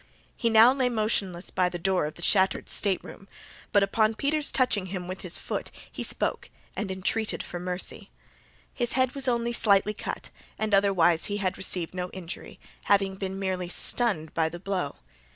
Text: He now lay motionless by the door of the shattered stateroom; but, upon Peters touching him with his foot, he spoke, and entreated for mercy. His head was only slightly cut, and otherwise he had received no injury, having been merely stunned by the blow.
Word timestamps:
He 0.35 0.49
now 0.49 0.73
lay 0.73 0.89
motionless 0.89 1.51
by 1.51 1.69
the 1.69 1.77
door 1.77 2.07
of 2.07 2.15
the 2.15 2.23
shattered 2.23 2.69
stateroom; 2.69 3.27
but, 3.71 3.83
upon 3.83 4.15
Peters 4.15 4.51
touching 4.51 4.87
him 4.87 5.07
with 5.07 5.21
his 5.21 5.37
foot, 5.37 5.69
he 5.91 6.01
spoke, 6.01 6.49
and 6.75 6.89
entreated 6.89 7.43
for 7.43 7.59
mercy. 7.59 8.09
His 8.73 8.93
head 8.93 9.13
was 9.13 9.27
only 9.27 9.53
slightly 9.53 9.93
cut, 9.93 10.31
and 10.57 10.73
otherwise 10.73 11.25
he 11.25 11.37
had 11.37 11.55
received 11.55 11.93
no 11.93 12.09
injury, 12.13 12.59
having 12.85 13.13
been 13.15 13.37
merely 13.37 13.69
stunned 13.69 14.33
by 14.33 14.49
the 14.49 14.59
blow. 14.59 14.95